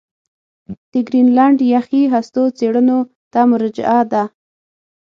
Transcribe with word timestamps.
د 0.91 0.93
ګرینلنډ 1.07 1.59
یخي 1.73 2.01
هستو 2.13 2.43
څېړنو 2.57 2.97
ته 3.31 3.39
مراجعه 3.51 4.01
ده 4.11 4.23